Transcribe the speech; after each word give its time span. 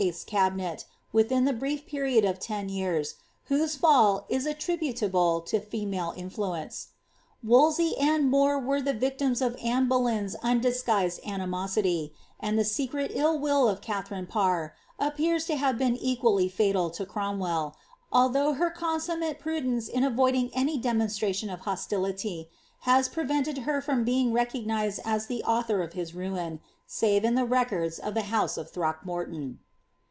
's 0.09 0.23
cabinet, 0.23 0.83
l>rief 1.13 1.85
period 1.85 2.25
of 2.25 2.39
ten 2.39 2.69
years, 2.69 3.13
whose 3.49 3.75
fall 3.75 4.25
is 4.29 4.47
attributable 4.47 5.39
to 5.41 5.59
female 5.59 6.15
Wolsey 7.43 7.95
and 7.99 8.27
More 8.27 8.57
were 8.57 8.81
the 8.81 8.93
victims 8.95 9.43
of 9.43 9.55
Anne 9.63 9.87
Boleyn's 9.87 10.35
undis 10.37 10.83
losily, 10.85 12.13
and 12.39 12.57
the 12.57 12.63
spcret 12.63 13.11
ill 13.13 13.37
will 13.37 13.67
of 13.67 13.81
Katharine 13.81 14.25
Parr 14.25 14.73
appears 14.97 15.45
to 15.45 15.89
equally 16.01 16.49
fatal 16.49 16.89
to 16.89 17.05
Cromwell, 17.05 17.75
although 18.11 18.53
her 18.53 18.71
consummate 18.71 19.39
pru 19.39 19.87
oiding 19.93 20.49
any 20.51 20.79
demonstration 20.79 21.47
of 21.51 21.59
hostility 21.59 22.49
has 22.89 23.07
prevented 23.07 23.59
her 23.69 23.81
from 23.81 24.03
nised 24.03 24.99
as 25.05 25.27
the 25.27 25.43
author 25.43 25.83
of 25.83 25.93
his 25.93 26.15
ruin, 26.15 26.59
save 26.87 27.23
in 27.23 27.35
the 27.35 27.45
records 27.45 27.99
of 27.99 28.15
the 28.15 28.21
irockmnrton. 28.21 29.57